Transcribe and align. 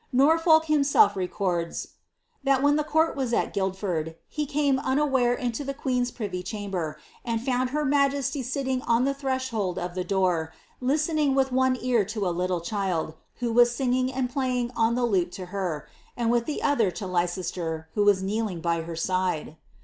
Nor 0.11 0.39
folk 0.39 0.65
himself 0.65 1.15
records, 1.15 1.89
that 2.43 2.63
when 2.63 2.75
the 2.75 2.83
court 2.83 3.15
was 3.15 3.33
at 3.33 3.53
Guildford, 3.53 4.15
he 4.27 4.47
came 4.47 4.79
unaware 4.79 5.35
into 5.35 5.63
the 5.63 5.75
queen^s 5.75 6.11
privy 6.11 6.41
chamber, 6.41 6.97
and 7.23 7.39
found 7.39 7.69
her 7.69 7.85
majesty 7.85 8.41
sitting 8.41 8.81
nn 8.81 9.05
the 9.05 9.13
threshc^d 9.13 9.77
of 9.77 9.93
the 9.93 10.03
door, 10.03 10.53
listening 10.79 11.35
with 11.35 11.51
one 11.51 11.77
ear 11.81 12.03
to 12.03 12.25
a 12.27 12.33
little 12.33 12.61
child, 12.61 13.13
who 13.41 13.53
was 13.53 13.75
singing 13.75 14.11
and 14.11 14.31
playing 14.31 14.71
on 14.75 14.95
the 14.95 15.05
lute 15.05 15.31
to 15.33 15.45
her, 15.53 15.87
and 16.17 16.31
with 16.31 16.45
the 16.47 16.63
other 16.63 16.89
to 16.89 17.05
Lei 17.05 17.25
cester, 17.25 17.85
who 17.93 18.03
was 18.03 18.23
kneeling 18.23 18.59
by 18.59 18.81
her 18.81 18.95
side." 18.95 19.55